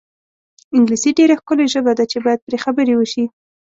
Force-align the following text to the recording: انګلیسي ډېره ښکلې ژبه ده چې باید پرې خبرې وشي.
انګلیسي 0.77 1.11
ډېره 1.19 1.35
ښکلې 1.39 1.65
ژبه 1.73 1.91
ده 1.97 2.03
چې 2.11 2.17
باید 2.25 2.43
پرې 2.45 2.57
خبرې 2.65 2.93
وشي. 2.95 3.25